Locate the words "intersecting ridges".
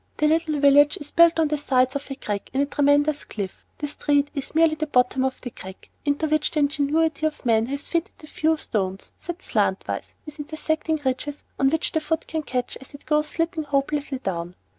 10.39-11.43